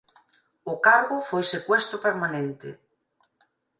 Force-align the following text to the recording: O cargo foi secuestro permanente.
O 0.71 0.75
cargo 0.87 1.17
foi 1.29 1.43
secuestro 1.53 1.95
permanente. 2.05 2.69